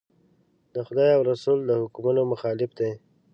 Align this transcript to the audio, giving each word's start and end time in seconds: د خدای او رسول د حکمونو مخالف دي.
د 0.73 0.75
خدای 0.87 1.09
او 1.15 1.21
رسول 1.31 1.57
د 1.65 1.71
حکمونو 1.81 2.21
مخالف 2.31 2.71
دي. 2.79 2.91